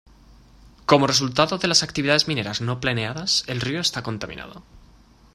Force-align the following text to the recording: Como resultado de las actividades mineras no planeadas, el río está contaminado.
Como 0.87 1.05
resultado 1.05 1.59
de 1.59 1.67
las 1.67 1.83
actividades 1.83 2.27
mineras 2.27 2.59
no 2.59 2.79
planeadas, 2.81 3.43
el 3.45 3.61
río 3.61 3.79
está 3.79 4.01
contaminado. 4.01 4.63